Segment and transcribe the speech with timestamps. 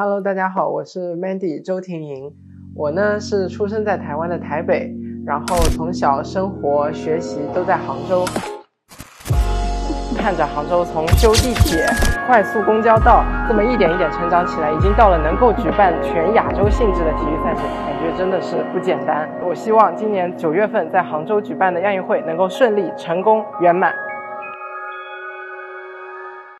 [0.00, 2.32] Hello，大家好，我是 Mandy 周婷莹。
[2.76, 4.94] 我呢是出生在台湾的台北，
[5.26, 8.24] 然后从小生活学习都在杭州。
[10.16, 11.84] 看着杭州从修地铁、
[12.28, 19.28] 快速公交到这么一点一点成长起来，已经到了能够举办全亚洲性质的体育赛事，感觉真的是不简单。
[19.48, 23.92] 我希望今年九月份在杭州举办的亚运会能够顺利、成功、圆满。